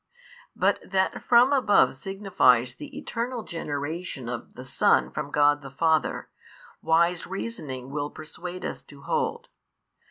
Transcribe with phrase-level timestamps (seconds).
[0.55, 6.27] But that from above signifies the Eternal Generation of the Son from God the Father,
[6.81, 9.47] wise reasoning will persuade us to hold.